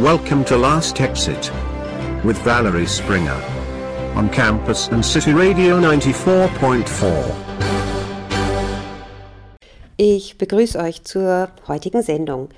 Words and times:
Welcome 0.00 0.44
to 0.46 0.56
Last 0.56 1.00
Exit 1.00 1.52
with 2.24 2.36
Valerie 2.44 2.84
Springer 2.84 3.40
on 4.16 4.28
campus 4.28 4.88
and 4.88 5.04
City 5.04 5.32
Radio 5.32 5.78
94.4. 5.78 6.82
Ich 9.96 10.36
begrüße 10.36 10.80
euch 10.80 11.04
zur 11.04 11.48
heutigen 11.68 12.02
Sendung. 12.02 12.48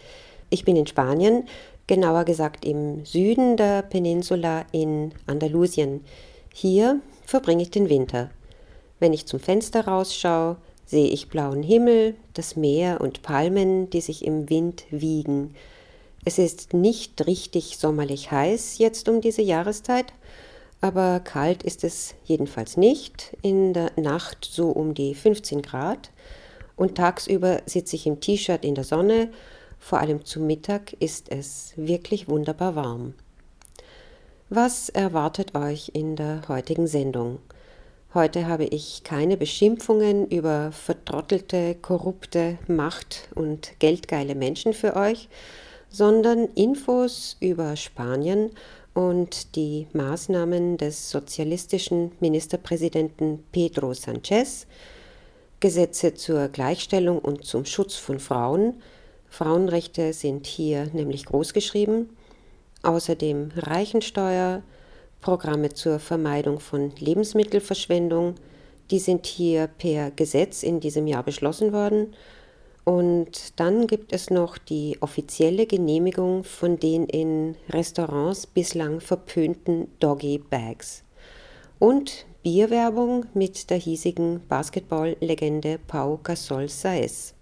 Ich 0.49 0.65
bin 0.65 0.77
in 0.77 0.87
Spanien, 0.87 1.47
genauer 1.87 2.25
gesagt 2.25 2.65
im 2.65 3.05
Süden 3.05 3.59
der 3.59 3.83
Peninsula 3.83 4.65
in 4.73 5.13
Andalusien. 5.27 6.07
Hier 6.55 7.03
verbringe 7.27 7.65
ich 7.65 7.71
den 7.71 7.91
Winter. 7.91 8.31
Wenn 8.99 9.13
ich 9.13 9.27
zum 9.27 9.41
Fenster 9.41 9.87
rausschaue, 9.87 10.57
sehe 10.87 11.09
ich 11.09 11.29
blauen 11.29 11.63
Himmel, 11.63 12.15
das 12.33 12.57
Meer 12.57 13.03
und 13.03 13.21
Palmen, 13.21 13.91
die 13.91 14.01
sich 14.01 14.25
im 14.25 14.49
Wind 14.49 14.85
wiegen. 14.91 15.55
Es 16.29 16.39
ist 16.39 16.75
nicht 16.75 17.25
richtig 17.29 17.79
sommerlich 17.79 18.33
heiß 18.33 18.79
jetzt 18.79 19.09
um 19.09 19.21
diese 19.21 19.43
Jahreszeit, 19.43 20.13
aber 20.81 21.21
kalt 21.21 21.63
ist 21.63 21.85
es 21.85 22.17
jedenfalls 22.25 22.77
nicht. 22.77 23.37
In 23.43 23.73
der 23.73 23.93
Nacht 23.95 24.45
so 24.45 24.71
um 24.71 24.93
die 24.93 25.15
15 25.15 25.63
Grad 25.63 26.11
und 26.75 26.97
tagsüber 26.97 27.63
sitze 27.67 27.95
ich 27.95 28.09
im 28.09 28.19
T-Shirt 28.19 28.65
in 28.65 28.75
der 28.75 28.83
Sonne. 28.83 29.31
Vor 29.79 30.01
allem 30.01 30.25
zu 30.25 30.41
Mittag 30.41 30.95
ist 30.95 31.31
es 31.31 31.75
wirklich 31.77 32.29
wunderbar 32.29 32.75
warm. 32.75 33.15
Was 34.49 34.89
erwartet 34.89 35.55
euch 35.55 35.93
in 35.95 36.17
der 36.17 36.43
heutigen 36.49 36.89
Sendung? 36.89 37.39
Heute 38.15 38.49
habe 38.49 38.65
ich 38.65 39.05
keine 39.05 39.37
Beschimpfungen 39.37 40.27
über 40.27 40.73
vertrottelte, 40.73 41.77
korrupte, 41.77 42.59
macht- 42.67 43.29
und 43.37 43.79
geldgeile 43.79 44.35
Menschen 44.35 44.73
für 44.73 44.97
euch, 44.97 45.29
sondern 45.97 46.49
Infos 46.55 47.39
über 47.41 47.75
Spanien 47.75 48.51
und 48.93 49.57
die 49.57 49.87
Maßnahmen 49.95 50.77
des 50.77 51.11
sozialistischen 51.11 52.13
Ministerpräsidenten 52.21 53.43
Pedro 53.51 53.93
Sánchez, 53.93 54.67
Gesetze 55.59 56.13
zur 56.13 56.49
Gleichstellung 56.49 57.19
und 57.19 57.47
zum 57.47 57.65
Schutz 57.65 57.97
von 57.97 58.19
Frauen. 58.19 58.75
Frauenrechte 59.31 60.13
sind 60.13 60.47
hier 60.47 60.91
nämlich 60.93 61.25
großgeschrieben. 61.25 62.11
Außerdem 62.83 63.53
Reichensteuer, 63.57 64.63
Programme 65.23 65.73
zur 65.73 65.99
Vermeidung 65.99 66.61
von 66.61 66.93
Lebensmittelverschwendung, 66.99 68.35
die 68.91 68.99
sind 68.99 69.25
hier 69.25 69.67
per 69.67 70.11
Gesetz 70.11 70.63
in 70.63 70.79
diesem 70.79 71.07
Jahr 71.07 71.23
beschlossen 71.23 71.73
worden 71.73 72.15
und 72.87 73.59
dann 73.59 73.89
gibt 73.89 74.13
es 74.13 74.31
noch 74.31 74.59
die 74.59 74.97
offizielle 75.01 75.67
Genehmigung 75.67 76.45
von 76.45 76.79
den 76.79 77.07
in 77.07 77.57
Restaurants 77.69 78.47
bislang 78.47 79.01
verpönten 79.01 79.89
Doggy 79.99 80.39
Bags. 80.39 81.03
Und 81.81 82.27
Bierwerbung 82.45 83.27
mit 83.35 83.71
der 83.71 83.79
hiesigen 83.79 84.41
Basketball-Legende 84.49 85.81
Pau 85.89 86.21
Gasol 86.23 86.69
Saez. 86.69 87.35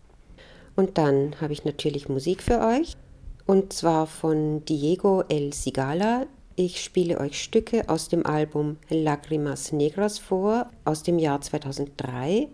Und 0.77 0.97
dann 0.97 1.39
habe 1.43 1.53
ich 1.53 1.67
natürlich 1.67 2.09
Musik 2.09 2.43
für 2.43 2.61
euch. 2.61 2.97
Und 3.45 3.75
zwar 3.75 4.07
von 4.07 4.65
Diego 4.65 5.25
El 5.29 5.53
Sigala. 5.53 6.25
Ich 6.57 6.83
spiele 6.83 7.21
euch 7.21 7.43
Stücke 7.43 7.87
aus 7.91 8.09
dem 8.09 8.25
Album 8.25 8.79
Lágrimas 8.89 9.73
Negras 9.73 10.19
vor 10.19 10.71
aus 10.87 11.03
dem 11.03 11.19
Jahr 11.19 11.43
2003. 11.43 12.49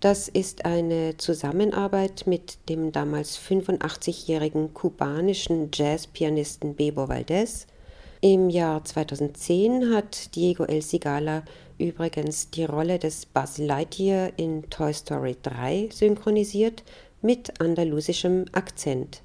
Das 0.00 0.28
ist 0.28 0.66
eine 0.66 1.16
Zusammenarbeit 1.16 2.26
mit 2.26 2.68
dem 2.68 2.92
damals 2.92 3.38
85-jährigen 3.38 4.74
kubanischen 4.74 5.70
Jazzpianisten 5.72 6.74
Bebo 6.74 7.08
Valdez. 7.08 7.66
Im 8.20 8.50
Jahr 8.50 8.84
2010 8.84 9.94
hat 9.94 10.34
Diego 10.34 10.64
El 10.64 10.82
Sigala 10.82 11.44
übrigens 11.78 12.50
die 12.50 12.64
Rolle 12.64 12.98
des 12.98 13.24
Buzz 13.24 13.56
Lightyear 13.56 14.32
in 14.36 14.68
Toy 14.68 14.92
Story 14.92 15.34
3 15.42 15.88
synchronisiert 15.90 16.82
mit 17.22 17.58
andalusischem 17.58 18.44
Akzent. 18.52 19.22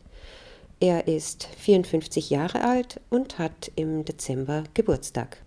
Er 0.79 1.05
ist 1.09 1.49
54 1.57 2.29
Jahre 2.29 2.63
alt 2.63 3.01
und 3.09 3.39
hat 3.39 3.71
im 3.75 4.05
Dezember 4.05 4.63
Geburtstag. 4.73 5.37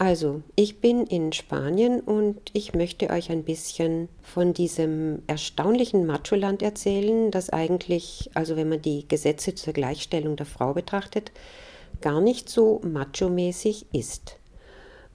Also, 0.00 0.42
ich 0.54 0.80
bin 0.80 1.06
in 1.06 1.32
Spanien 1.32 2.00
und 2.00 2.38
ich 2.52 2.72
möchte 2.72 3.10
euch 3.10 3.32
ein 3.32 3.42
bisschen 3.42 4.08
von 4.22 4.54
diesem 4.54 5.22
erstaunlichen 5.26 6.06
Macho-Land 6.06 6.62
erzählen, 6.62 7.32
das 7.32 7.50
eigentlich, 7.50 8.30
also 8.34 8.54
wenn 8.54 8.68
man 8.68 8.80
die 8.80 9.08
Gesetze 9.08 9.56
zur 9.56 9.72
Gleichstellung 9.72 10.36
der 10.36 10.46
Frau 10.46 10.72
betrachtet, 10.72 11.32
gar 12.00 12.20
nicht 12.20 12.48
so 12.48 12.80
macho-mäßig 12.84 13.86
ist. 13.92 14.36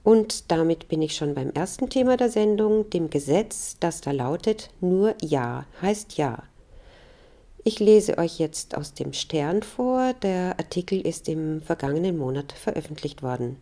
Und 0.02 0.50
damit 0.50 0.88
bin 0.88 1.00
ich 1.00 1.16
schon 1.16 1.34
beim 1.34 1.48
ersten 1.52 1.88
Thema 1.88 2.18
der 2.18 2.28
Sendung, 2.28 2.90
dem 2.90 3.08
Gesetz, 3.08 3.78
das 3.80 4.02
da 4.02 4.10
lautet, 4.10 4.68
nur 4.82 5.14
Ja 5.22 5.64
heißt 5.80 6.18
Ja. 6.18 6.42
Ich 7.66 7.80
lese 7.80 8.18
euch 8.18 8.38
jetzt 8.38 8.76
aus 8.76 8.92
dem 8.92 9.14
Stern 9.14 9.62
vor, 9.62 10.12
der 10.12 10.58
Artikel 10.58 11.00
ist 11.00 11.30
im 11.30 11.62
vergangenen 11.62 12.18
Monat 12.18 12.52
veröffentlicht 12.52 13.22
worden. 13.22 13.56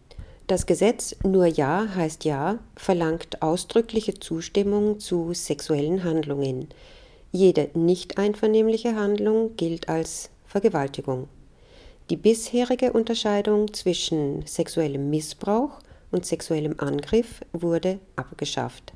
Das 0.48 0.66
Gesetz 0.66 1.14
Nur 1.22 1.46
Ja 1.46 1.86
heißt 1.94 2.24
Ja 2.24 2.58
verlangt 2.76 3.42
ausdrückliche 3.42 4.14
Zustimmung 4.14 4.98
zu 4.98 5.32
sexuellen 5.34 6.02
Handlungen. 6.02 6.68
Jede 7.30 7.70
nicht 7.74 8.18
einvernehmliche 8.18 8.96
Handlung 8.96 9.56
gilt 9.56 9.88
als 9.88 10.30
Vergewaltigung. 10.44 11.28
Die 12.10 12.16
bisherige 12.16 12.92
Unterscheidung 12.92 13.72
zwischen 13.72 14.44
sexuellem 14.44 15.08
Missbrauch 15.10 15.78
und 16.10 16.26
sexuellem 16.26 16.74
Angriff 16.78 17.40
wurde 17.52 18.00
abgeschafft. 18.16 18.92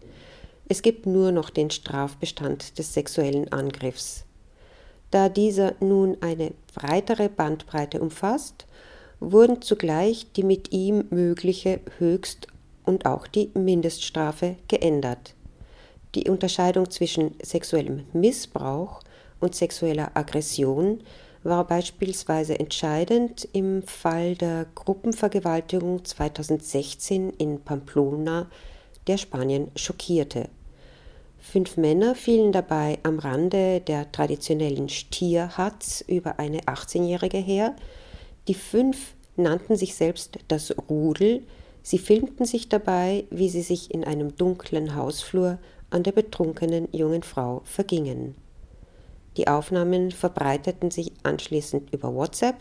Es 0.68 0.82
gibt 0.82 1.06
nur 1.06 1.30
noch 1.30 1.50
den 1.50 1.70
Strafbestand 1.70 2.76
des 2.76 2.92
sexuellen 2.92 3.52
Angriffs. 3.52 4.24
Da 5.12 5.28
dieser 5.28 5.74
nun 5.78 6.16
eine 6.20 6.52
breitere 6.74 7.28
Bandbreite 7.28 8.00
umfasst, 8.00 8.66
wurden 9.20 9.62
zugleich 9.62 10.26
die 10.36 10.42
mit 10.42 10.72
ihm 10.72 11.04
mögliche 11.10 11.80
Höchst- 11.98 12.48
und 12.84 13.06
auch 13.06 13.26
die 13.26 13.50
Mindeststrafe 13.54 14.56
geändert. 14.68 15.34
Die 16.14 16.28
Unterscheidung 16.30 16.90
zwischen 16.90 17.34
sexuellem 17.42 18.04
Missbrauch 18.12 19.00
und 19.40 19.54
sexueller 19.54 20.10
Aggression 20.14 21.00
war 21.42 21.66
beispielsweise 21.66 22.58
entscheidend 22.58 23.48
im 23.52 23.82
Fall 23.82 24.34
der 24.34 24.66
Gruppenvergewaltigung 24.74 26.04
2016 26.04 27.30
in 27.38 27.60
Pamplona, 27.60 28.46
der 29.06 29.18
Spanien 29.18 29.70
schockierte. 29.76 30.48
Fünf 31.38 31.76
Männer 31.76 32.16
fielen 32.16 32.50
dabei 32.50 32.98
am 33.04 33.20
Rande 33.20 33.80
der 33.80 34.10
traditionellen 34.10 34.88
Stierhatz 34.88 36.02
über 36.08 36.40
eine 36.40 36.62
18-Jährige 36.62 37.38
her, 37.38 37.76
die 38.48 38.54
fünf 38.54 39.14
nannten 39.36 39.76
sich 39.76 39.94
selbst 39.94 40.38
das 40.48 40.74
Rudel. 40.88 41.42
Sie 41.82 41.98
filmten 41.98 42.46
sich 42.46 42.68
dabei, 42.68 43.24
wie 43.30 43.48
sie 43.48 43.62
sich 43.62 43.92
in 43.92 44.04
einem 44.04 44.36
dunklen 44.36 44.94
Hausflur 44.94 45.58
an 45.90 46.02
der 46.02 46.12
betrunkenen 46.12 46.88
jungen 46.92 47.22
Frau 47.22 47.62
vergingen. 47.64 48.34
Die 49.36 49.48
Aufnahmen 49.48 50.10
verbreiteten 50.10 50.90
sich 50.90 51.12
anschließend 51.22 51.92
über 51.92 52.14
WhatsApp. 52.14 52.56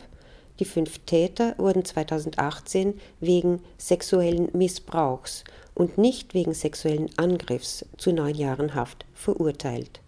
Die 0.59 0.65
fünf 0.65 0.99
Täter 0.99 1.55
wurden 1.57 1.85
2018 1.85 2.99
wegen 3.19 3.61
sexuellen 3.77 4.49
Missbrauchs 4.53 5.43
und 5.73 5.97
nicht 5.97 6.33
wegen 6.33 6.53
sexuellen 6.53 7.09
Angriffs 7.17 7.85
zu 7.97 8.11
neun 8.11 8.35
Jahren 8.35 8.75
Haft 8.75 9.05
verurteilt. 9.13 10.01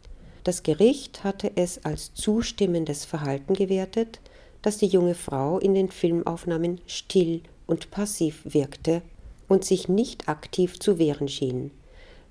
Das 0.44 0.64
Gericht 0.64 1.24
hatte 1.24 1.52
es 1.56 1.84
als 1.84 2.14
zustimmendes 2.14 3.04
Verhalten 3.04 3.54
gewertet, 3.54 4.22
dass 4.68 4.80
die 4.80 4.88
junge 4.88 5.16
Frau 5.16 5.60
in 5.60 5.76
den 5.76 5.90
Filmaufnahmen 5.90 6.82
still 6.88 7.40
und 7.68 7.90
passiv 7.90 8.42
wirkte 8.44 9.02
und 9.48 9.64
sich 9.64 9.88
nicht 9.88 10.28
aktiv 10.28 10.78
zu 10.78 11.00
wehren 11.00 11.30
schien. 11.30 11.72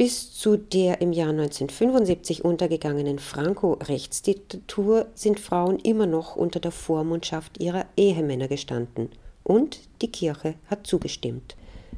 Bis 0.00 0.32
zu 0.32 0.56
der 0.56 1.02
im 1.02 1.12
Jahr 1.12 1.28
1975 1.28 2.42
untergegangenen 2.42 3.18
Franco-Rechtsdiktatur 3.18 5.04
sind 5.14 5.38
Frauen 5.38 5.78
immer 5.78 6.06
noch 6.06 6.36
unter 6.36 6.58
der 6.58 6.70
Vormundschaft 6.70 7.60
ihrer 7.60 7.84
Ehemänner 7.98 8.48
gestanden 8.48 9.10
und 9.44 9.80
die 10.00 10.10
Kirche 10.10 10.54
hat 10.68 10.86
zugestimmt. 10.86 11.54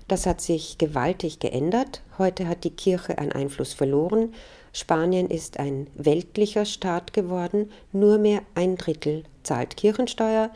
Das 0.09 0.27
hat 0.27 0.41
sich 0.41 0.79
gewaltig 0.79 1.39
geändert. 1.39 2.03
Heute 2.19 2.49
hat 2.49 2.65
die 2.65 2.71
Kirche 2.71 3.19
an 3.19 3.31
Einfluss 3.31 3.73
verloren. 3.73 4.35
Spanien 4.73 5.31
ist 5.31 5.61
ein 5.61 5.87
weltlicher 5.95 6.65
Staat 6.65 7.13
geworden. 7.13 7.71
Nur 7.93 8.19
mehr 8.19 8.41
ein 8.57 8.75
Drittel 8.75 9.23
zahlt 9.45 9.77
Kirchensteuer 9.77 10.51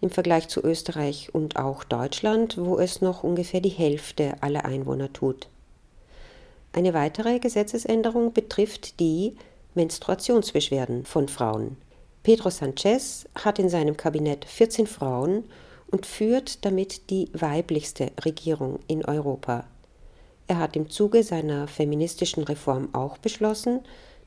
im 0.00 0.10
Vergleich 0.10 0.48
zu 0.48 0.64
Österreich 0.64 1.32
und 1.32 1.54
auch 1.54 1.84
Deutschland, 1.84 2.56
wo 2.58 2.80
es 2.80 3.00
noch 3.00 3.22
ungefähr 3.22 3.60
die 3.60 3.68
Hälfte 3.68 4.34
aller 4.40 4.64
Einwohner 4.64 5.12
tut. 5.12 5.46
Eine 6.72 6.94
weitere 6.94 7.38
Gesetzesänderung 7.38 8.32
betrifft 8.32 8.98
die 8.98 9.36
Menstruationsbeschwerden 9.74 11.04
von 11.04 11.28
Frauen. 11.28 11.76
Pedro 12.22 12.48
Sanchez 12.48 13.26
hat 13.34 13.58
in 13.58 13.68
seinem 13.68 13.96
Kabinett 13.96 14.46
14 14.46 14.86
Frauen 14.86 15.44
und 15.90 16.06
führt 16.06 16.64
damit 16.64 17.10
die 17.10 17.28
weiblichste 17.34 18.10
Regierung 18.24 18.78
in 18.86 19.04
Europa. 19.04 19.64
Er 20.46 20.58
hat 20.58 20.74
im 20.76 20.88
Zuge 20.88 21.22
seiner 21.22 21.68
feministischen 21.68 22.42
Reform 22.42 22.88
auch 22.94 23.18
beschlossen, 23.18 23.80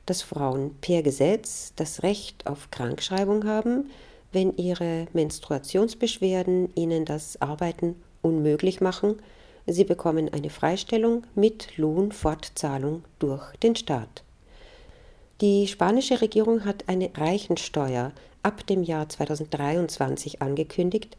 dass 0.06 0.22
Frauen 0.22 0.76
per 0.80 1.02
Gesetz 1.02 1.72
das 1.74 2.04
Recht 2.04 2.46
auf 2.46 2.70
Krankschreibung 2.70 3.44
haben, 3.44 3.90
wenn 4.30 4.56
ihre 4.56 5.08
Menstruationsbeschwerden 5.12 6.70
ihnen 6.76 7.04
das 7.04 7.40
Arbeiten 7.42 7.96
unmöglich 8.22 8.80
machen 8.80 9.16
Sie 9.68 9.84
bekommen 9.84 10.32
eine 10.32 10.50
Freistellung 10.50 11.24
mit 11.34 11.76
Lohnfortzahlung 11.76 13.02
durch 13.18 13.56
den 13.56 13.74
Staat. 13.74 14.22
Die 15.40 15.66
spanische 15.66 16.20
Regierung 16.20 16.64
hat 16.64 16.84
eine 16.88 17.10
Reichensteuer 17.14 18.12
ab 18.44 18.64
dem 18.68 18.84
Jahr 18.84 19.08
2023 19.08 20.40
angekündigt, 20.40 21.16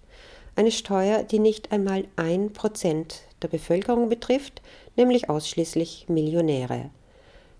eine 0.55 0.71
Steuer, 0.71 1.23
die 1.23 1.39
nicht 1.39 1.71
einmal 1.73 2.05
ein 2.15 2.53
Prozent 2.53 3.23
der 3.41 3.49
Bevölkerung 3.49 4.07
betrifft, 4.07 4.61
nämlich 4.95 5.29
ausschließlich 5.29 6.07
Millionäre. 6.07 6.89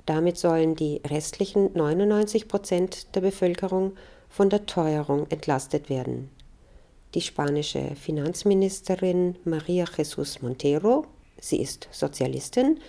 Damit 0.05 0.37
sollen 0.37 0.75
die 0.75 1.01
restlichen 1.05 1.69
99 1.73 2.47
Prozent 2.47 3.13
der 3.13 3.21
Bevölkerung 3.21 3.91
von 4.29 4.49
der 4.49 4.65
Teuerung 4.65 5.27
entlastet 5.29 5.89
werden 5.89 6.31
die 7.13 7.21
spanische 7.21 7.95
Finanzministerin 7.95 9.35
Maria 9.45 9.85
Jesús 9.85 10.41
Montero, 10.41 11.05
sie 11.39 11.61
ist 11.61 11.87
Sozialistin, 11.91 12.79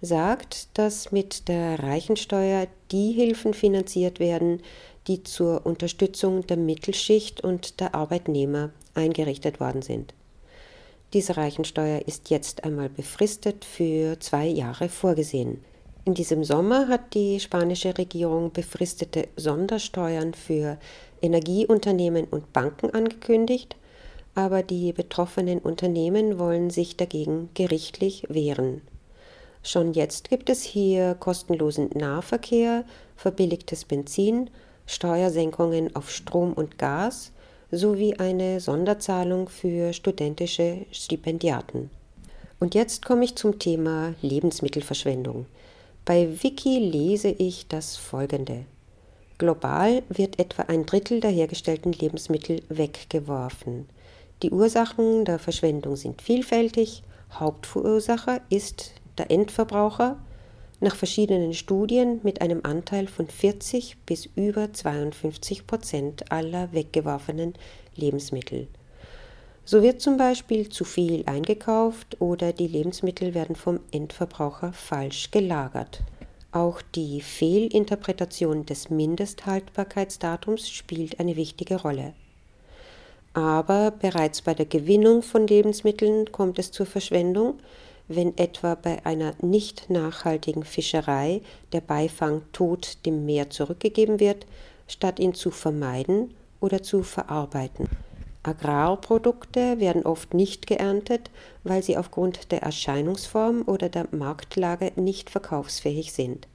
sagt, 0.00 0.68
dass 0.78 1.12
mit 1.12 1.48
der 1.48 1.82
Reichensteuer 1.82 2.66
die 2.90 3.12
Hilfen 3.12 3.54
finanziert 3.54 4.20
werden, 4.20 4.62
die 5.06 5.22
zur 5.22 5.66
Unterstützung 5.66 6.46
der 6.46 6.56
Mittelschicht 6.56 7.42
und 7.42 7.80
der 7.80 7.94
Arbeitnehmer 7.94 8.70
eingerichtet 8.94 9.60
worden 9.60 9.82
sind. 9.82 10.14
Diese 11.14 11.36
Reichensteuer 11.36 12.02
ist 12.06 12.28
jetzt 12.28 12.64
einmal 12.64 12.90
befristet 12.90 13.64
für 13.64 14.20
zwei 14.20 14.46
Jahre 14.46 14.88
vorgesehen. 14.90 15.64
In 16.04 16.14
diesem 16.14 16.44
Sommer 16.44 16.88
hat 16.88 17.14
die 17.14 17.40
spanische 17.40 17.96
Regierung 17.96 18.52
befristete 18.52 19.28
Sondersteuern 19.36 20.34
für 20.34 20.78
Energieunternehmen 21.22 22.24
und 22.24 22.52
Banken 22.52 22.90
angekündigt, 22.90 23.76
aber 24.34 24.62
die 24.62 24.92
betroffenen 24.92 25.58
Unternehmen 25.58 26.38
wollen 26.38 26.70
sich 26.70 26.96
dagegen 26.96 27.50
gerichtlich 27.54 28.24
wehren. 28.28 28.82
Schon 29.62 29.92
jetzt 29.92 30.30
gibt 30.30 30.50
es 30.50 30.62
hier 30.62 31.14
kostenlosen 31.14 31.90
Nahverkehr, 31.94 32.84
verbilligtes 33.16 33.84
Benzin, 33.84 34.50
Steuersenkungen 34.86 35.94
auf 35.96 36.10
Strom 36.10 36.52
und 36.52 36.78
Gas 36.78 37.32
sowie 37.70 38.14
eine 38.14 38.60
Sonderzahlung 38.60 39.48
für 39.48 39.92
studentische 39.92 40.86
Stipendiaten. 40.90 41.90
Und 42.60 42.74
jetzt 42.74 43.04
komme 43.04 43.24
ich 43.24 43.36
zum 43.36 43.58
Thema 43.58 44.14
Lebensmittelverschwendung. 44.22 45.46
Bei 46.04 46.28
Wiki 46.42 46.78
lese 46.78 47.28
ich 47.28 47.68
das 47.68 47.96
folgende. 47.96 48.64
Global 49.38 50.02
wird 50.08 50.40
etwa 50.40 50.62
ein 50.62 50.84
Drittel 50.84 51.20
der 51.20 51.30
hergestellten 51.30 51.92
Lebensmittel 51.92 52.62
weggeworfen. 52.68 53.88
Die 54.42 54.50
Ursachen 54.50 55.24
der 55.24 55.38
Verschwendung 55.38 55.94
sind 55.94 56.20
vielfältig. 56.22 57.04
Hauptverursacher 57.32 58.40
ist 58.50 58.92
der 59.16 59.30
Endverbraucher, 59.30 60.18
nach 60.80 60.96
verschiedenen 60.96 61.54
Studien 61.54 62.20
mit 62.22 62.40
einem 62.40 62.60
Anteil 62.64 63.06
von 63.06 63.28
40 63.28 63.96
bis 64.06 64.26
über 64.26 64.72
52 64.72 65.66
Prozent 65.66 66.30
aller 66.30 66.72
weggeworfenen 66.72 67.54
Lebensmittel. 67.96 68.68
So 69.64 69.82
wird 69.82 70.00
zum 70.00 70.16
Beispiel 70.16 70.68
zu 70.68 70.84
viel 70.84 71.24
eingekauft 71.26 72.20
oder 72.20 72.52
die 72.52 72.68
Lebensmittel 72.68 73.34
werden 73.34 73.54
vom 73.54 73.80
Endverbraucher 73.92 74.72
falsch 74.72 75.30
gelagert. 75.30 76.00
Auch 76.58 76.82
die 76.82 77.20
Fehlinterpretation 77.20 78.66
des 78.66 78.90
Mindesthaltbarkeitsdatums 78.90 80.68
spielt 80.68 81.20
eine 81.20 81.36
wichtige 81.36 81.80
Rolle. 81.80 82.14
Aber 83.32 83.92
bereits 83.92 84.42
bei 84.42 84.54
der 84.54 84.66
Gewinnung 84.66 85.22
von 85.22 85.46
Lebensmitteln 85.46 86.32
kommt 86.32 86.58
es 86.58 86.72
zur 86.72 86.86
Verschwendung, 86.86 87.60
wenn 88.08 88.36
etwa 88.36 88.74
bei 88.74 89.06
einer 89.06 89.34
nicht 89.40 89.88
nachhaltigen 89.88 90.64
Fischerei 90.64 91.42
der 91.72 91.80
Beifang 91.80 92.42
tot 92.52 93.06
dem 93.06 93.24
Meer 93.24 93.50
zurückgegeben 93.50 94.18
wird, 94.18 94.44
statt 94.88 95.20
ihn 95.20 95.34
zu 95.34 95.52
vermeiden 95.52 96.34
oder 96.58 96.82
zu 96.82 97.04
verarbeiten. 97.04 97.88
Agrarprodukte 98.42 99.80
werden 99.80 100.06
oft 100.06 100.32
nicht 100.32 100.66
geerntet, 100.66 101.30
weil 101.64 101.82
sie 101.82 101.96
aufgrund 101.96 102.52
der 102.52 102.62
Erscheinungsform 102.62 103.62
oder 103.66 103.88
der 103.88 104.08
Marktlage 104.10 104.92
nicht 104.96 105.30
verkaufsfähig 105.30 106.12
sind. 106.12 106.48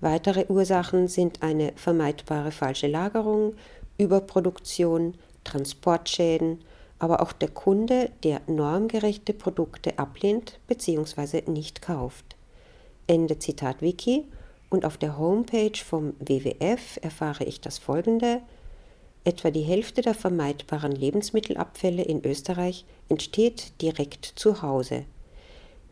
Weitere 0.00 0.46
Ursachen 0.48 1.08
sind 1.08 1.42
eine 1.42 1.72
vermeidbare 1.74 2.52
falsche 2.52 2.86
Lagerung, 2.86 3.54
Überproduktion, 3.98 5.14
Transportschäden, 5.44 6.60
aber 6.98 7.22
auch 7.22 7.32
der 7.32 7.48
Kunde, 7.48 8.10
der 8.22 8.40
normgerechte 8.46 9.32
Produkte 9.32 9.98
ablehnt 9.98 10.58
bzw. 10.66 11.50
nicht 11.50 11.82
kauft. 11.82 12.36
Ende 13.06 13.38
Zitat 13.38 13.80
Wiki 13.80 14.24
und 14.68 14.84
auf 14.84 14.96
der 14.98 15.18
Homepage 15.18 15.78
vom 15.82 16.14
WWF 16.18 16.98
erfahre 17.02 17.44
ich 17.44 17.60
das 17.60 17.78
folgende 17.78 18.40
Etwa 19.26 19.50
die 19.50 19.62
Hälfte 19.62 20.02
der 20.02 20.14
vermeidbaren 20.14 20.92
Lebensmittelabfälle 20.92 22.02
in 22.02 22.24
Österreich 22.24 22.84
entsteht 23.08 23.72
direkt 23.82 24.24
zu 24.24 24.62
Hause. 24.62 25.02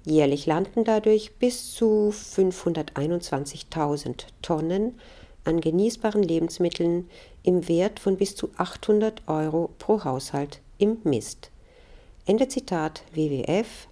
Jährlich 0.04 0.46
landen 0.46 0.84
dadurch 0.84 1.32
bis 1.40 1.74
zu 1.74 2.14
521.000 2.14 4.26
Tonnen 4.40 5.00
an 5.42 5.60
genießbaren 5.60 6.22
Lebensmitteln 6.22 7.10
im 7.42 7.66
Wert 7.66 7.98
von 7.98 8.16
bis 8.16 8.36
zu 8.36 8.50
800 8.56 9.26
Euro 9.26 9.70
pro 9.80 10.04
Haushalt 10.04 10.60
im 10.78 10.98
Mist. 11.02 11.50
Ende 12.26 12.46
Zitat 12.46 13.02
WWF 13.14 13.88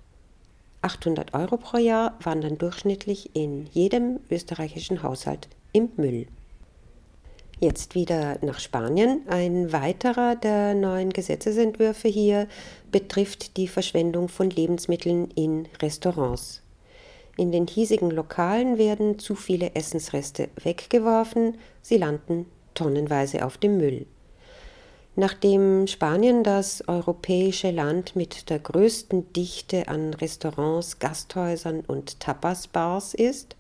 800 0.83 1.35
Euro 1.35 1.57
pro 1.57 1.79
Jahr 1.79 2.17
wandern 2.23 2.59
durchschnittlich 2.59 3.35
in 3.35 3.67
jedem 3.73 4.21
österreichischen 4.31 5.03
Haushalt 5.03 5.49
im 5.73 5.89
Müll. 5.97 6.29
Jetzt 7.63 7.95
wieder 7.95 8.39
nach 8.43 8.59
Spanien. 8.59 9.23
Ein 9.29 9.73
weiterer 9.73 10.35
der 10.35 10.75
neuen 10.75 11.11
Gesetzesentwürfe 11.11 12.09
hier 12.09 12.49
betrifft 12.91 13.57
die 13.57 13.69
Verschwendung 13.69 14.29
von 14.29 14.51
Lebensmitteln 14.51 15.31
in 15.37 15.69
Restaurants. 15.81 16.61
In 17.37 17.53
den 17.53 17.69
hiesigen 17.69 18.11
Lokalen 18.11 18.79
werden 18.79 19.21
zu 19.21 19.37
viele 19.37 19.77
Essensreste 19.77 20.49
weggeworfen, 20.61 21.57
sie 21.83 21.99
landen 21.99 22.47
tonnenweise 22.75 23.47
auf 23.47 23.59
dem 23.59 23.77
Müll. 23.77 24.07
Nachdem 25.15 25.87
Spanien 25.87 26.43
das 26.43 26.89
europäische 26.89 27.71
Land 27.71 28.17
mit 28.17 28.51
der 28.51 28.59
größten 28.59 29.33
Dichte 29.35 29.87
an 29.87 30.15
Restaurants, 30.15 30.99
Gasthäusern 30.99 31.85
und 31.87 32.19
Tapasbars 32.19 33.15
ist, 33.15 33.55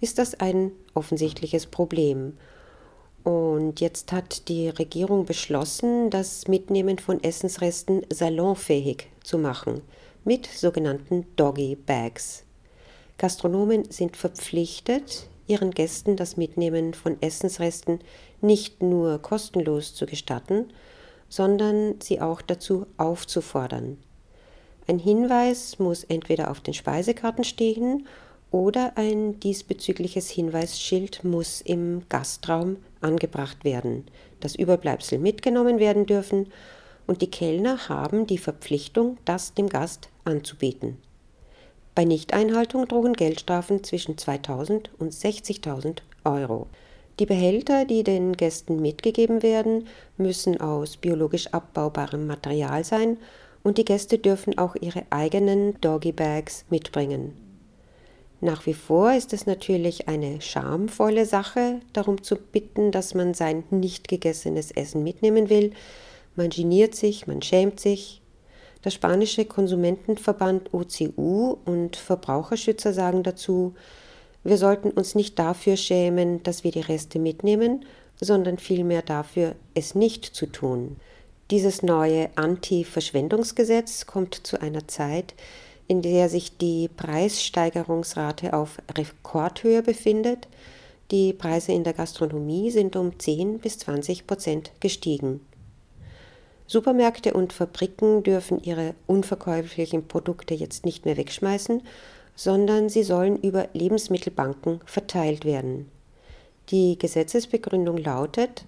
ist 0.00 0.18
das 0.18 0.38
ein 0.38 0.70
offensichtliches 0.94 1.66
Problem 1.66 2.34
und 3.24 3.80
jetzt 3.80 4.12
hat 4.12 4.48
die 4.48 4.68
Regierung 4.68 5.24
beschlossen, 5.24 6.10
das 6.10 6.48
Mitnehmen 6.48 6.98
von 6.98 7.22
Essensresten 7.22 8.06
salonfähig 8.10 9.08
zu 9.22 9.38
machen 9.38 9.82
mit 10.24 10.46
sogenannten 10.46 11.26
Doggy 11.36 11.76
Bags. 11.76 12.44
Gastronomen 13.18 13.90
sind 13.90 14.16
verpflichtet, 14.16 15.28
ihren 15.46 15.72
Gästen 15.72 16.16
das 16.16 16.36
Mitnehmen 16.36 16.94
von 16.94 17.20
Essensresten 17.20 18.00
nicht 18.40 18.82
nur 18.82 19.18
kostenlos 19.20 19.94
zu 19.94 20.06
gestatten, 20.06 20.66
sondern 21.28 22.00
sie 22.00 22.20
auch 22.20 22.42
dazu 22.42 22.86
aufzufordern. 22.96 23.98
Ein 24.86 24.98
Hinweis 24.98 25.78
muss 25.78 26.04
entweder 26.04 26.50
auf 26.50 26.60
den 26.60 26.74
Speisekarten 26.74 27.44
stehen 27.44 28.06
oder 28.50 28.96
ein 28.96 29.38
diesbezügliches 29.40 30.30
Hinweisschild 30.30 31.24
muss 31.24 31.60
im 31.60 32.02
Gastraum 32.08 32.76
angebracht 33.00 33.64
werden, 33.64 34.04
dass 34.40 34.54
Überbleibsel 34.54 35.18
mitgenommen 35.18 35.78
werden 35.78 36.06
dürfen 36.06 36.46
und 37.06 37.22
die 37.22 37.30
Kellner 37.30 37.88
haben 37.88 38.26
die 38.26 38.38
Verpflichtung, 38.38 39.16
das 39.24 39.54
dem 39.54 39.68
Gast 39.68 40.08
anzubieten. 40.24 40.98
Bei 41.94 42.04
Nichteinhaltung 42.04 42.86
drohen 42.86 43.14
Geldstrafen 43.14 43.82
zwischen 43.82 44.18
2000 44.18 44.90
und 44.98 45.12
60.000 45.12 46.02
Euro. 46.24 46.68
Die 47.18 47.26
Behälter, 47.26 47.84
die 47.84 48.04
den 48.04 48.36
Gästen 48.36 48.80
mitgegeben 48.80 49.42
werden, 49.42 49.88
müssen 50.16 50.60
aus 50.60 50.96
biologisch 50.96 51.48
abbaubarem 51.48 52.28
Material 52.28 52.84
sein 52.84 53.16
und 53.64 53.78
die 53.78 53.84
Gäste 53.84 54.18
dürfen 54.18 54.56
auch 54.58 54.76
ihre 54.80 55.04
eigenen 55.10 55.80
Doggy 55.80 56.12
Bags 56.12 56.64
mitbringen. 56.70 57.47
Nach 58.40 58.66
wie 58.66 58.74
vor 58.74 59.12
ist 59.12 59.32
es 59.32 59.46
natürlich 59.46 60.08
eine 60.08 60.40
schamvolle 60.40 61.26
Sache, 61.26 61.80
darum 61.92 62.22
zu 62.22 62.36
bitten, 62.36 62.92
dass 62.92 63.14
man 63.14 63.34
sein 63.34 63.64
nicht 63.70 64.06
gegessenes 64.06 64.70
Essen 64.70 65.02
mitnehmen 65.02 65.50
will. 65.50 65.72
Man 66.36 66.50
geniert 66.50 66.94
sich, 66.94 67.26
man 67.26 67.42
schämt 67.42 67.80
sich. 67.80 68.22
Der 68.84 68.90
spanische 68.90 69.44
Konsumentenverband 69.44 70.72
OCU 70.72 71.56
und 71.64 71.96
Verbraucherschützer 71.96 72.92
sagen 72.92 73.24
dazu, 73.24 73.74
wir 74.44 74.56
sollten 74.56 74.90
uns 74.90 75.16
nicht 75.16 75.36
dafür 75.38 75.76
schämen, 75.76 76.42
dass 76.44 76.62
wir 76.62 76.70
die 76.70 76.80
Reste 76.80 77.18
mitnehmen, 77.18 77.84
sondern 78.20 78.58
vielmehr 78.58 79.02
dafür, 79.02 79.56
es 79.74 79.96
nicht 79.96 80.24
zu 80.24 80.46
tun. 80.46 80.96
Dieses 81.50 81.82
neue 81.82 82.30
Anti-Verschwendungsgesetz 82.36 84.06
kommt 84.06 84.46
zu 84.46 84.60
einer 84.60 84.86
Zeit, 84.86 85.34
in 85.88 86.02
der 86.02 86.28
sich 86.28 86.56
die 86.58 86.88
Preissteigerungsrate 86.88 88.52
auf 88.52 88.78
Rekordhöhe 88.96 89.82
befindet. 89.82 90.46
Die 91.10 91.32
Preise 91.32 91.72
in 91.72 91.82
der 91.82 91.94
Gastronomie 91.94 92.70
sind 92.70 92.94
um 92.94 93.18
10 93.18 93.58
bis 93.58 93.78
20 93.78 94.26
Prozent 94.26 94.70
gestiegen. 94.80 95.40
Supermärkte 96.66 97.32
und 97.32 97.54
Fabriken 97.54 98.22
dürfen 98.22 98.62
ihre 98.62 98.94
unverkäuflichen 99.06 100.06
Produkte 100.06 100.52
jetzt 100.52 100.84
nicht 100.84 101.06
mehr 101.06 101.16
wegschmeißen, 101.16 101.82
sondern 102.36 102.90
sie 102.90 103.02
sollen 103.02 103.40
über 103.40 103.68
Lebensmittelbanken 103.72 104.80
verteilt 104.84 105.46
werden. 105.46 105.90
Die 106.68 106.98
Gesetzesbegründung 106.98 107.96
lautet, 107.96 108.66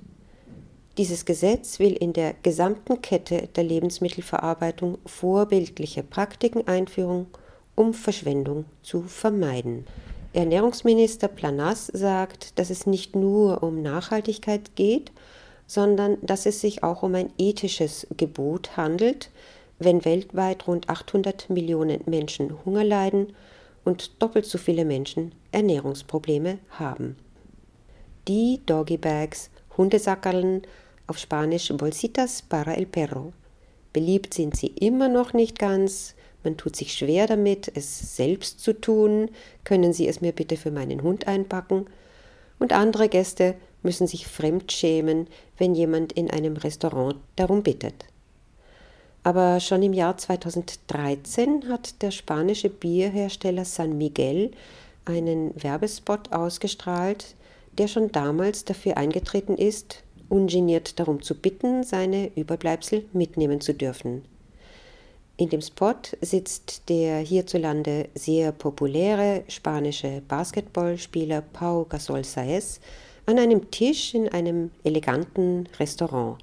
dieses 0.98 1.24
Gesetz 1.24 1.78
will 1.78 1.92
in 1.92 2.12
der 2.12 2.34
gesamten 2.42 3.00
Kette 3.00 3.48
der 3.54 3.64
Lebensmittelverarbeitung 3.64 4.98
vorbildliche 5.06 6.02
Praktiken 6.02 6.66
einführen, 6.66 7.26
um 7.74 7.94
Verschwendung 7.94 8.64
zu 8.82 9.02
vermeiden. 9.02 9.86
Ernährungsminister 10.32 11.28
Planas 11.28 11.86
sagt, 11.86 12.58
dass 12.58 12.70
es 12.70 12.86
nicht 12.86 13.16
nur 13.16 13.62
um 13.62 13.82
Nachhaltigkeit 13.82 14.76
geht, 14.76 15.10
sondern 15.66 16.18
dass 16.22 16.46
es 16.46 16.60
sich 16.60 16.82
auch 16.82 17.02
um 17.02 17.14
ein 17.14 17.32
ethisches 17.38 18.06
Gebot 18.16 18.76
handelt, 18.76 19.30
wenn 19.78 20.04
weltweit 20.04 20.66
rund 20.66 20.88
800 20.88 21.50
Millionen 21.50 22.02
Menschen 22.06 22.64
Hunger 22.64 22.84
leiden 22.84 23.34
und 23.84 24.22
doppelt 24.22 24.46
so 24.46 24.58
viele 24.58 24.84
Menschen 24.84 25.32
Ernährungsprobleme 25.52 26.58
haben. 26.70 27.16
Die 28.28 28.60
Doggy 28.66 28.98
Bags, 28.98 29.49
Hundesackerln, 29.76 30.62
auf 31.06 31.18
Spanisch 31.18 31.72
Bolsitas 31.72 32.42
para 32.42 32.74
el 32.74 32.86
perro. 32.86 33.32
Beliebt 33.92 34.34
sind 34.34 34.56
sie 34.56 34.68
immer 34.68 35.08
noch 35.08 35.32
nicht 35.32 35.58
ganz. 35.58 36.14
Man 36.44 36.56
tut 36.56 36.76
sich 36.76 36.94
schwer 36.94 37.26
damit, 37.26 37.70
es 37.74 38.16
selbst 38.16 38.60
zu 38.60 38.72
tun. 38.72 39.30
Können 39.64 39.92
Sie 39.92 40.06
es 40.06 40.20
mir 40.20 40.32
bitte 40.32 40.56
für 40.56 40.70
meinen 40.70 41.02
Hund 41.02 41.26
einpacken? 41.26 41.86
Und 42.58 42.72
andere 42.72 43.08
Gäste 43.08 43.56
müssen 43.82 44.06
sich 44.06 44.26
fremd 44.26 44.70
schämen, 44.70 45.26
wenn 45.58 45.74
jemand 45.74 46.12
in 46.12 46.30
einem 46.30 46.56
Restaurant 46.56 47.16
darum 47.36 47.62
bittet. 47.62 48.06
Aber 49.22 49.60
schon 49.60 49.82
im 49.82 49.92
Jahr 49.92 50.16
2013 50.16 51.68
hat 51.68 52.00
der 52.02 52.10
spanische 52.10 52.70
Bierhersteller 52.70 53.64
San 53.64 53.98
Miguel 53.98 54.52
einen 55.04 55.52
Werbespot 55.62 56.32
ausgestrahlt, 56.32 57.34
der 57.78 57.88
schon 57.88 58.12
damals 58.12 58.64
dafür 58.64 58.96
eingetreten 58.96 59.56
ist, 59.56 60.02
ungeniert 60.28 60.98
darum 60.98 61.22
zu 61.22 61.34
bitten, 61.34 61.82
seine 61.82 62.30
Überbleibsel 62.36 63.04
mitnehmen 63.12 63.60
zu 63.60 63.74
dürfen. 63.74 64.22
In 65.36 65.48
dem 65.48 65.62
Spot 65.62 65.94
sitzt 66.20 66.88
der 66.90 67.18
hierzulande 67.20 68.10
sehr 68.14 68.52
populäre 68.52 69.42
spanische 69.48 70.22
Basketballspieler 70.28 71.40
Pau 71.40 71.86
Gasol 71.86 72.24
Saez 72.24 72.78
an 73.24 73.38
einem 73.38 73.70
Tisch 73.70 74.14
in 74.14 74.28
einem 74.28 74.70
eleganten 74.84 75.66
Restaurant. 75.78 76.36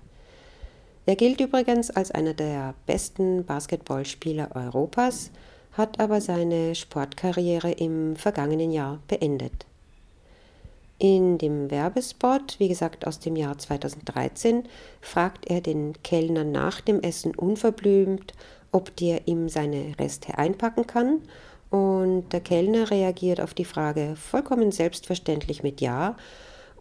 Er 1.05 1.15
gilt 1.15 1.39
übrigens 1.39 1.91
als 1.91 2.11
einer 2.11 2.33
der 2.33 2.73
besten 2.85 3.45
Basketballspieler 3.45 4.55
Europas, 4.55 5.31
hat 5.73 5.99
aber 5.99 6.19
seine 6.19 6.73
Sportkarriere 6.73 7.71
im 7.71 8.15
vergangenen 8.15 8.71
Jahr 8.71 8.99
beendet. 9.07 9.67
In 10.99 11.37
dem 11.37 11.69
Werbespot, 11.69 12.55
wie 12.57 12.69
gesagt 12.69 13.05
aus 13.05 13.19
dem 13.19 13.35
Jahr 13.35 13.57
2013, 13.57 14.63
fragt 14.99 15.47
er 15.47 15.61
den 15.61 15.93
Kellner 16.01 16.43
nach 16.43 16.81
dem 16.81 17.01
Essen 17.01 17.35
unverblümt, 17.35 18.33
ob 18.71 18.95
der 18.95 19.27
ihm 19.27 19.47
seine 19.47 19.93
Reste 19.99 20.39
einpacken 20.39 20.87
kann. 20.87 21.21
Und 21.69 22.29
der 22.31 22.39
Kellner 22.39 22.89
reagiert 22.89 23.39
auf 23.41 23.53
die 23.53 23.65
Frage 23.65 24.15
vollkommen 24.15 24.71
selbstverständlich 24.71 25.61
mit 25.61 25.81
Ja 25.81 26.15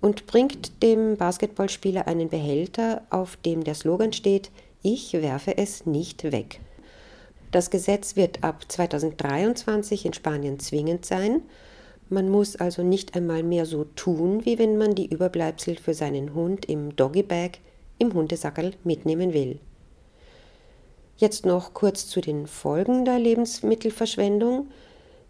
und 0.00 0.26
bringt 0.26 0.82
dem 0.82 1.16
Basketballspieler 1.18 2.06
einen 2.06 2.30
Behälter, 2.30 3.02
auf 3.10 3.36
dem 3.36 3.64
der 3.64 3.74
Slogan 3.74 4.14
steht, 4.14 4.50
ich 4.82 5.12
werfe 5.12 5.58
es 5.58 5.84
nicht 5.84 6.24
weg. 6.32 6.60
Das 7.50 7.70
Gesetz 7.70 8.16
wird 8.16 8.44
ab 8.44 8.64
2023 8.66 10.06
in 10.06 10.14
Spanien 10.14 10.58
zwingend 10.58 11.04
sein 11.04 11.42
man 12.08 12.28
muss 12.28 12.56
also 12.56 12.82
nicht 12.82 13.16
einmal 13.16 13.42
mehr 13.42 13.66
so 13.66 13.84
tun, 13.96 14.44
wie 14.44 14.58
wenn 14.58 14.78
man 14.78 14.94
die 14.94 15.06
Überbleibsel 15.06 15.76
für 15.76 15.94
seinen 15.94 16.34
Hund 16.34 16.64
im 16.66 16.94
Doggybag 16.94 17.58
im 17.98 18.12
Hundesackerl 18.14 18.72
mitnehmen 18.84 19.32
will. 19.32 19.58
Jetzt 21.16 21.46
noch 21.46 21.72
kurz 21.72 22.08
zu 22.08 22.20
den 22.20 22.46
Folgen 22.46 23.04
der 23.04 23.18
Lebensmittelverschwendung. 23.18 24.68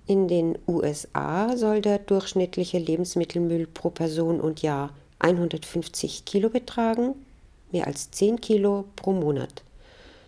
In 0.06 0.28
den 0.28 0.58
USA 0.66 1.56
soll 1.56 1.80
der 1.80 1.98
durchschnittliche 1.98 2.78
Lebensmittelmüll 2.78 3.66
pro 3.66 3.90
Person 3.90 4.40
und 4.40 4.62
Jahr 4.62 4.92
150 5.20 6.24
Kilo 6.24 6.48
betragen, 6.50 7.14
mehr 7.72 7.86
als 7.86 8.10
10 8.10 8.40
Kilo 8.40 8.84
pro 8.96 9.12
Monat. 9.12 9.62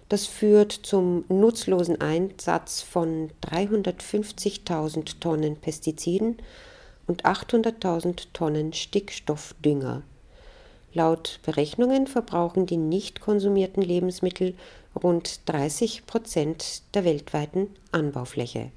Das 0.08 0.26
führt 0.26 0.72
zum 0.72 1.24
nutzlosen 1.28 2.00
Einsatz 2.00 2.80
von 2.80 3.30
350.000 3.42 5.20
Tonnen 5.20 5.56
Pestiziden 5.56 6.38
und 7.06 7.24
800.000 7.24 8.28
Tonnen 8.32 8.72
Stickstoffdünger. 8.72 10.02
Laut 10.94 11.40
Berechnungen 11.44 12.06
verbrauchen 12.06 12.64
die 12.64 12.78
nicht 12.78 13.20
konsumierten 13.20 13.82
Lebensmittel 13.82 14.54
rund 15.02 15.46
30 15.46 16.06
Prozent 16.06 16.82
der 16.94 17.04
weltweiten 17.04 17.68
Anbaufläche. 17.92 18.70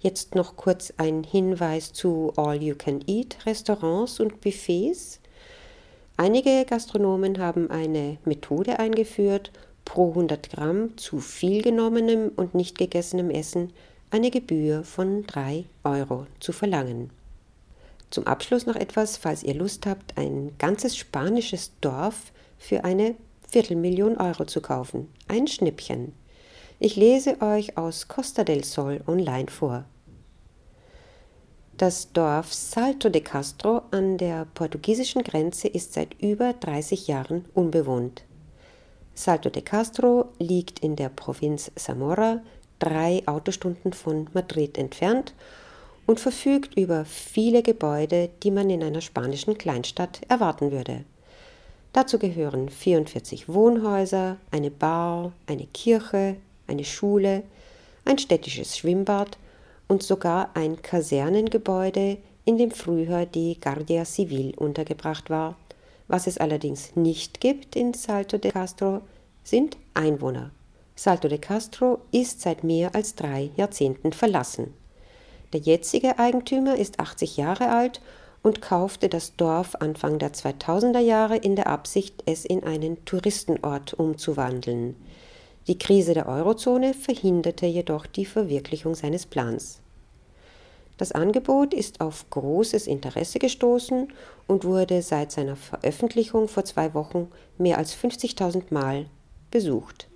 Jetzt 0.00 0.34
noch 0.34 0.56
kurz 0.56 0.92
ein 0.98 1.24
Hinweis 1.24 1.94
zu 1.94 2.34
All-You-Can-Eat-Restaurants 2.36 4.20
und 4.20 4.42
Buffets. 4.42 5.20
Einige 6.18 6.66
Gastronomen 6.66 7.38
haben 7.38 7.70
eine 7.70 8.18
Methode 8.26 8.78
eingeführt, 8.78 9.50
pro 9.86 10.10
100 10.10 10.50
Gramm 10.50 10.98
zu 10.98 11.20
viel 11.20 11.62
genommenem 11.62 12.30
und 12.36 12.54
nicht 12.54 12.76
gegessenem 12.76 13.30
Essen 13.30 13.72
eine 14.10 14.30
Gebühr 14.30 14.84
von 14.84 15.26
3 15.26 15.64
Euro 15.84 16.26
zu 16.40 16.52
verlangen. 16.52 17.08
Zum 18.10 18.26
Abschluss 18.26 18.66
noch 18.66 18.76
etwas, 18.76 19.16
falls 19.16 19.42
ihr 19.42 19.54
Lust 19.54 19.86
habt, 19.86 20.18
ein 20.18 20.52
ganzes 20.58 20.96
spanisches 20.96 21.72
Dorf 21.80 22.32
für 22.58 22.84
eine 22.84 23.14
Viertelmillion 23.48 24.18
Euro 24.18 24.44
zu 24.44 24.60
kaufen. 24.60 25.08
Ein 25.28 25.46
Schnippchen. 25.46 26.12
Ich 26.78 26.96
lese 26.96 27.40
euch 27.40 27.78
aus 27.78 28.06
Costa 28.06 28.44
del 28.44 28.64
Sol 28.64 29.00
online 29.06 29.48
vor. 29.48 29.86
Das 31.76 32.12
Dorf 32.12 32.52
Salto 32.54 33.08
de 33.08 33.20
Castro 33.20 33.82
an 33.90 34.18
der 34.18 34.46
portugiesischen 34.54 35.22
Grenze 35.22 35.68
ist 35.68 35.92
seit 35.92 36.20
über 36.22 36.54
30 36.54 37.06
Jahren 37.06 37.44
unbewohnt. 37.54 38.24
Salto 39.18 39.48
de 39.48 39.62
Castro 39.62 40.26
liegt 40.38 40.80
in 40.80 40.94
der 40.94 41.08
Provinz 41.08 41.72
Zamora, 41.74 42.42
drei 42.78 43.22
Autostunden 43.24 43.94
von 43.94 44.28
Madrid 44.34 44.76
entfernt 44.76 45.32
und 46.06 46.20
verfügt 46.20 46.76
über 46.76 47.06
viele 47.06 47.62
Gebäude, 47.62 48.28
die 48.42 48.50
man 48.50 48.68
in 48.68 48.84
einer 48.84 49.00
spanischen 49.00 49.56
Kleinstadt 49.56 50.20
erwarten 50.28 50.70
würde. 50.70 51.04
Dazu 51.94 52.18
gehören 52.18 52.68
44 52.68 53.48
Wohnhäuser, 53.48 54.36
eine 54.50 54.70
Bar, 54.70 55.32
eine 55.46 55.66
Kirche, 55.66 56.36
eine 56.66 56.84
Schule, 56.84 57.42
ein 58.04 58.18
städtisches 58.18 58.76
Schwimmbad 58.76 59.38
und 59.88 60.02
sogar 60.02 60.50
ein 60.52 60.82
Kasernengebäude, 60.82 62.18
in 62.44 62.58
dem 62.58 62.70
früher 62.70 63.24
die 63.24 63.58
Guardia 63.58 64.04
Civil 64.04 64.54
untergebracht 64.56 65.30
war. 65.30 65.56
Was 66.08 66.26
es 66.26 66.38
allerdings 66.38 66.94
nicht 66.94 67.40
gibt 67.40 67.74
in 67.76 67.94
Salto 67.94 68.38
de 68.38 68.52
Castro, 68.52 69.02
sind 69.42 69.76
Einwohner. 69.94 70.50
Salto 70.94 71.28
de 71.28 71.38
Castro 71.38 71.98
ist 72.10 72.40
seit 72.40 72.64
mehr 72.64 72.94
als 72.94 73.14
drei 73.14 73.50
Jahrzehnten 73.56 74.12
verlassen. 74.12 74.72
Der 75.52 75.60
jetzige 75.60 76.18
Eigentümer 76.18 76.76
ist 76.76 77.00
80 77.00 77.36
Jahre 77.36 77.68
alt 77.68 78.00
und 78.42 78.62
kaufte 78.62 79.08
das 79.08 79.36
Dorf 79.36 79.74
Anfang 79.76 80.18
der 80.18 80.32
2000er 80.32 81.00
Jahre 81.00 81.36
in 81.36 81.56
der 81.56 81.66
Absicht, 81.66 82.22
es 82.26 82.44
in 82.44 82.62
einen 82.62 83.04
Touristenort 83.04 83.94
umzuwandeln. 83.94 84.96
Die 85.66 85.78
Krise 85.78 86.14
der 86.14 86.28
Eurozone 86.28 86.94
verhinderte 86.94 87.66
jedoch 87.66 88.06
die 88.06 88.24
Verwirklichung 88.24 88.94
seines 88.94 89.26
Plans. 89.26 89.80
Das 90.98 91.12
Angebot 91.12 91.74
ist 91.74 92.00
auf 92.00 92.28
großes 92.30 92.86
Interesse 92.86 93.38
gestoßen 93.38 94.08
und 94.46 94.64
wurde 94.64 95.02
seit 95.02 95.30
seiner 95.30 95.56
Veröffentlichung 95.56 96.48
vor 96.48 96.64
zwei 96.64 96.94
Wochen 96.94 97.28
mehr 97.58 97.76
als 97.78 97.94
50.000 97.94 98.64
Mal 98.70 99.06
besucht. 99.50 100.08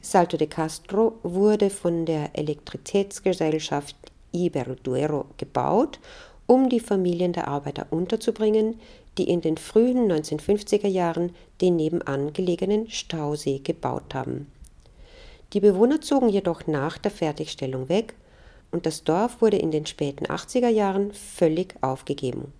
Salto 0.00 0.36
de 0.36 0.48
Castro 0.48 1.14
wurde 1.22 1.70
von 1.70 2.04
der 2.04 2.30
Elektrizitätsgesellschaft 2.34 3.96
Iberduero 4.32 5.26
gebaut, 5.36 6.00
um 6.46 6.68
die 6.68 6.80
Familien 6.80 7.32
der 7.32 7.48
Arbeiter 7.48 7.86
unterzubringen, 7.90 8.80
die 9.16 9.28
in 9.28 9.40
den 9.40 9.56
frühen 9.56 10.10
1950er 10.10 10.88
Jahren 10.88 11.34
den 11.60 11.76
nebenan 11.76 12.32
gelegenen 12.32 12.90
Stausee 12.90 13.60
gebaut 13.60 14.14
haben. 14.14 14.50
Die 15.52 15.60
Bewohner 15.60 16.00
zogen 16.00 16.28
jedoch 16.28 16.66
nach 16.66 16.98
der 16.98 17.10
Fertigstellung 17.10 17.88
weg 17.88 18.14
und 18.72 18.86
das 18.86 19.04
Dorf 19.04 19.40
wurde 19.40 19.58
in 19.58 19.70
den 19.70 19.86
späten 19.86 20.26
80er 20.26 20.68
Jahren 20.68 21.12
völlig 21.12 21.74
aufgegeben. 21.82 22.52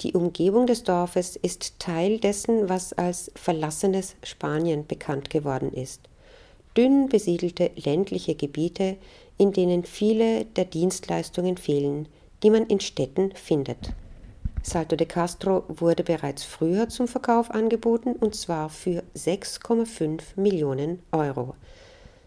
Die 0.00 0.12
Umgebung 0.12 0.66
des 0.66 0.82
Dorfes 0.82 1.36
ist 1.36 1.78
Teil 1.78 2.18
dessen, 2.18 2.68
was 2.68 2.92
als 2.92 3.30
verlassenes 3.36 4.16
Spanien 4.24 4.86
bekannt 4.86 5.30
geworden 5.30 5.72
ist. 5.72 6.00
Dünn 6.76 7.08
besiedelte 7.08 7.70
ländliche 7.76 8.34
Gebiete, 8.34 8.96
in 9.38 9.52
denen 9.52 9.84
viele 9.84 10.44
der 10.44 10.64
Dienstleistungen 10.64 11.56
fehlen, 11.56 12.08
die 12.42 12.50
man 12.50 12.66
in 12.66 12.80
Städten 12.80 13.32
findet. 13.34 13.92
Salto 14.62 14.96
de 14.96 15.06
Castro 15.06 15.64
wurde 15.68 16.02
bereits 16.02 16.42
früher 16.42 16.88
zum 16.88 17.06
Verkauf 17.06 17.50
angeboten 17.50 18.16
und 18.16 18.34
zwar 18.34 18.70
für 18.70 19.04
6,5 19.14 20.22
Millionen 20.36 21.02
Euro. 21.12 21.54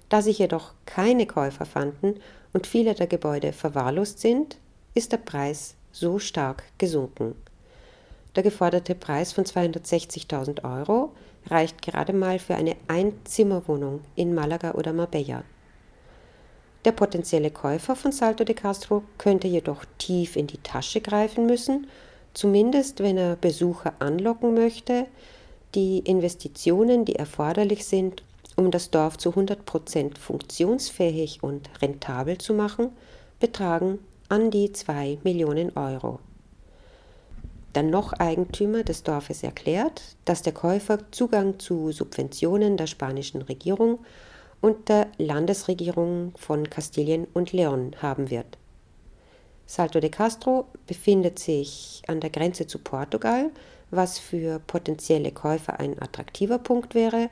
Da 0.10 0.22
sich 0.22 0.40
jedoch 0.40 0.74
keine 0.86 1.26
Käufer 1.26 1.66
fanden 1.66 2.16
und 2.54 2.68
viele 2.68 2.94
der 2.94 3.08
Gebäude 3.08 3.52
verwahrlost 3.52 4.20
sind, 4.20 4.58
ist 4.94 5.12
der 5.12 5.18
Preis 5.18 5.76
so 5.92 6.20
stark 6.20 6.64
gesunken. 6.78 7.36
Der 8.36 8.44
geforderte 8.44 8.96
Preis 8.96 9.34
von 9.34 9.44
260.000 9.46 10.64
Euro 10.64 11.12
reicht 11.48 11.82
gerade 11.82 12.14
mal 12.14 12.40
für 12.40 12.56
eine 12.56 12.76
Einzimmerwohnung 12.88 14.02
in 14.16 14.34
Malaga 14.34 14.72
oder 14.74 14.94
Marbella. 14.94 15.44
Der 16.86 16.92
potenzielle 16.92 17.52
Käufer 17.52 17.96
von 17.96 18.12
Salto 18.12 18.44
de 18.44 18.56
Castro 18.56 19.04
könnte 19.18 19.48
jedoch 19.48 19.84
tief 19.98 20.36
in 20.36 20.48
die 20.48 20.60
Tasche 20.60 21.02
greifen 21.02 21.46
müssen, 21.46 21.88
zumindest 22.34 23.00
wenn 23.00 23.18
er 23.18 23.36
Besucher 23.36 23.94
anlocken 24.00 24.54
möchte. 24.54 25.08
Die 25.76 26.00
Investitionen, 26.00 27.04
die 27.04 27.16
erforderlich 27.16 27.86
sind, 27.86 28.24
um 28.58 28.72
das 28.72 28.92
Dorf 28.92 29.18
zu 29.18 29.30
100% 29.30 30.18
funktionsfähig 30.18 31.44
und 31.44 31.70
rentabel 31.82 32.38
zu 32.38 32.54
machen, 32.54 32.90
betragen 33.40 34.00
an 34.30 34.52
die 34.52 34.74
2 34.74 35.20
Millionen 35.24 35.78
Euro. 35.78 36.20
Der 37.76 37.84
Noch-Eigentümer 37.84 38.84
des 38.84 39.04
Dorfes 39.04 39.44
erklärt, 39.44 40.02
dass 40.26 40.42
der 40.42 40.54
Käufer 40.54 41.00
Zugang 41.12 41.60
zu 41.60 41.92
Subventionen 41.92 42.76
der 42.76 42.88
spanischen 42.88 43.44
Regierung 43.44 44.00
und 44.62 44.90
der 44.90 45.08
Landesregierung 45.20 46.34
von 46.36 46.68
Kastilien 46.68 47.28
und 47.36 47.52
León 47.52 47.96
haben 47.98 48.32
wird. 48.32 48.58
Salto 49.68 50.00
de 50.00 50.10
Castro 50.10 50.66
befindet 50.88 51.38
sich 51.38 52.02
an 52.08 52.20
der 52.20 52.32
Grenze 52.32 52.66
zu 52.66 52.80
Portugal, 52.80 53.52
was 53.92 54.18
für 54.18 54.60
potenzielle 54.66 55.32
Käufer 55.32 55.80
ein 55.80 56.02
attraktiver 56.02 56.58
Punkt 56.58 56.96
wäre 56.96 57.30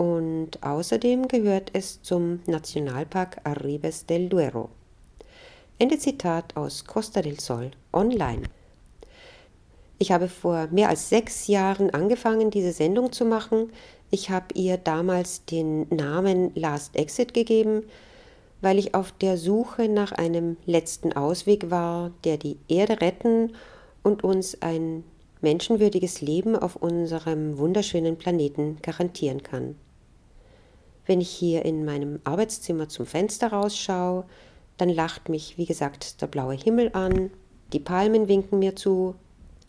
und 0.00 0.62
außerdem 0.62 1.28
gehört 1.28 1.72
es 1.74 2.00
zum 2.00 2.40
Nationalpark 2.46 3.36
Arribes 3.44 4.06
del 4.06 4.30
Duero. 4.30 4.70
Ende 5.78 5.98
Zitat 5.98 6.56
aus 6.56 6.86
Costa 6.86 7.20
del 7.20 7.38
Sol 7.38 7.70
online. 7.92 8.44
Ich 9.98 10.10
habe 10.10 10.28
vor 10.28 10.68
mehr 10.70 10.88
als 10.88 11.10
sechs 11.10 11.48
Jahren 11.48 11.90
angefangen, 11.90 12.50
diese 12.50 12.72
Sendung 12.72 13.12
zu 13.12 13.26
machen. 13.26 13.72
Ich 14.10 14.30
habe 14.30 14.46
ihr 14.54 14.78
damals 14.78 15.44
den 15.44 15.86
Namen 15.90 16.50
Last 16.54 16.96
Exit 16.96 17.34
gegeben, 17.34 17.82
weil 18.62 18.78
ich 18.78 18.94
auf 18.94 19.12
der 19.12 19.36
Suche 19.36 19.86
nach 19.90 20.12
einem 20.12 20.56
letzten 20.64 21.12
Ausweg 21.12 21.70
war, 21.70 22.10
der 22.24 22.38
die 22.38 22.56
Erde 22.68 23.02
retten 23.02 23.52
und 24.02 24.24
uns 24.24 24.62
ein 24.62 25.04
menschenwürdiges 25.42 26.22
Leben 26.22 26.56
auf 26.56 26.76
unserem 26.76 27.58
wunderschönen 27.58 28.16
Planeten 28.16 28.78
garantieren 28.80 29.42
kann. 29.42 29.76
Wenn 31.06 31.20
ich 31.20 31.30
hier 31.30 31.64
in 31.64 31.84
meinem 31.84 32.20
Arbeitszimmer 32.24 32.88
zum 32.88 33.06
Fenster 33.06 33.52
rausschaue, 33.52 34.24
dann 34.76 34.88
lacht 34.88 35.28
mich, 35.28 35.58
wie 35.58 35.66
gesagt, 35.66 36.22
der 36.22 36.26
blaue 36.26 36.54
Himmel 36.54 36.90
an, 36.92 37.30
die 37.72 37.80
Palmen 37.80 38.28
winken 38.28 38.58
mir 38.58 38.76
zu. 38.76 39.14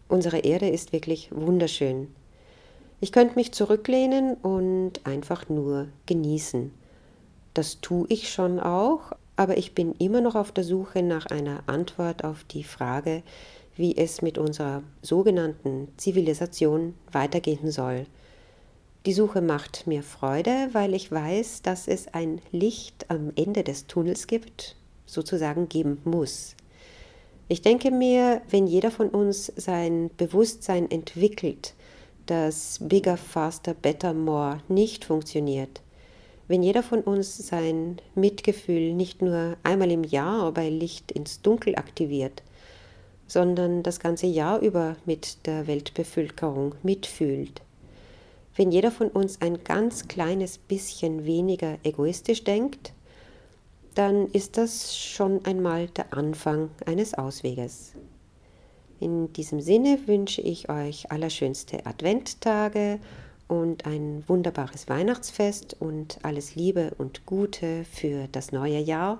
Unsere 0.07 0.39
Erde 0.39 0.69
ist 0.69 0.93
wirklich 0.93 1.29
wunderschön. 1.31 2.07
Ich 2.99 3.11
könnte 3.11 3.35
mich 3.35 3.51
zurücklehnen 3.51 4.35
und 4.35 5.05
einfach 5.05 5.49
nur 5.49 5.87
genießen. 6.05 6.71
Das 7.53 7.81
tue 7.81 8.05
ich 8.09 8.31
schon 8.31 8.59
auch, 8.59 9.11
aber 9.35 9.57
ich 9.57 9.73
bin 9.73 9.95
immer 9.97 10.21
noch 10.21 10.35
auf 10.35 10.51
der 10.51 10.63
Suche 10.63 11.01
nach 11.01 11.25
einer 11.25 11.63
Antwort 11.65 12.23
auf 12.23 12.43
die 12.43 12.63
Frage, 12.63 13.23
wie 13.75 13.97
es 13.97 14.21
mit 14.21 14.37
unserer 14.37 14.83
sogenannten 15.01 15.87
Zivilisation 15.97 16.93
weitergehen 17.11 17.71
soll. 17.71 18.05
Die 19.07 19.13
Suche 19.13 19.41
macht 19.41 19.87
mir 19.87 20.03
Freude, 20.03 20.69
weil 20.73 20.93
ich 20.93 21.11
weiß, 21.11 21.63
dass 21.63 21.87
es 21.87 22.13
ein 22.13 22.39
Licht 22.51 23.07
am 23.07 23.31
Ende 23.35 23.63
des 23.63 23.87
Tunnels 23.87 24.27
gibt, 24.27 24.75
sozusagen 25.07 25.67
geben 25.67 25.99
muss. 26.03 26.55
Ich 27.47 27.63
denke 27.63 27.89
mir, 27.89 28.43
wenn 28.51 28.67
jeder 28.67 28.91
von 28.91 29.09
uns 29.09 29.51
sein 29.55 30.11
Bewusstsein 30.17 30.91
entwickelt, 30.91 31.73
dass 32.27 32.77
Bigger, 32.79 33.17
Faster, 33.17 33.73
Better, 33.73 34.13
More 34.13 34.59
nicht 34.67 35.03
funktioniert, 35.03 35.81
wenn 36.47 36.61
jeder 36.61 36.83
von 36.83 37.01
uns 37.01 37.35
sein 37.37 37.97
Mitgefühl 38.13 38.93
nicht 38.93 39.23
nur 39.23 39.57
einmal 39.63 39.89
im 39.89 40.03
Jahr 40.03 40.51
bei 40.51 40.69
Licht 40.69 41.11
ins 41.11 41.41
Dunkel 41.41 41.75
aktiviert, 41.75 42.43
sondern 43.25 43.81
das 43.81 43.99
ganze 43.99 44.27
Jahr 44.27 44.59
über 44.59 44.95
mit 45.05 45.47
der 45.47 45.65
Weltbevölkerung 45.65 46.75
mitfühlt, 46.83 47.63
wenn 48.55 48.71
jeder 48.71 48.91
von 48.91 49.07
uns 49.07 49.41
ein 49.41 49.63
ganz 49.63 50.07
kleines 50.07 50.57
bisschen 50.57 51.25
weniger 51.25 51.77
egoistisch 51.83 52.43
denkt, 52.43 52.93
dann 53.95 54.27
ist 54.27 54.57
das 54.57 54.97
schon 54.97 55.45
einmal 55.45 55.87
der 55.87 56.13
Anfang 56.13 56.69
eines 56.85 57.13
Ausweges. 57.13 57.93
In 58.99 59.33
diesem 59.33 59.61
Sinne 59.61 59.99
wünsche 60.05 60.41
ich 60.41 60.69
euch 60.69 61.11
allerschönste 61.11 61.85
Adventtage 61.85 62.99
und 63.47 63.85
ein 63.85 64.23
wunderbares 64.27 64.87
Weihnachtsfest 64.87 65.75
und 65.79 66.19
alles 66.23 66.55
Liebe 66.55 66.91
und 66.97 67.25
Gute 67.25 67.83
für 67.83 68.27
das 68.31 68.51
neue 68.51 68.79
Jahr. 68.79 69.19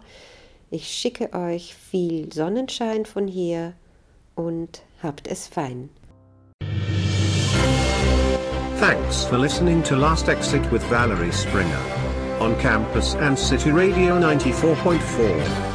Ich 0.69 0.87
schicke 0.87 1.33
euch 1.33 1.73
viel 1.75 2.31
Sonnenschein 2.31 3.05
von 3.05 3.27
hier 3.27 3.73
und 4.35 4.83
habt 5.01 5.27
es 5.27 5.47
fein. 5.47 5.89
Thanks 8.81 9.23
for 9.23 9.37
listening 9.37 9.83
to 9.83 9.95
Last 9.95 10.27
Exit 10.27 10.71
with 10.71 10.81
Valerie 10.85 11.31
Springer 11.31 11.77
on 12.39 12.59
campus 12.59 13.13
and 13.13 13.37
City 13.37 13.69
Radio 13.69 14.19
94.4. 14.19 15.70